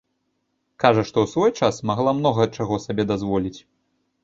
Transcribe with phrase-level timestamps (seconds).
[0.83, 3.57] Кажа, што ў свой час магла многа чаго сабе дазволіць.